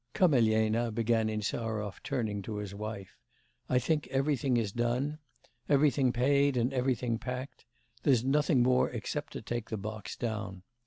[0.13, 3.15] 'Come, Elena,' began Insarov, turning to his wife,
[3.69, 5.19] 'I think everything is done?
[5.69, 7.65] Everything paid, and everything packed.
[8.01, 10.63] There's nothing more except to take the box down.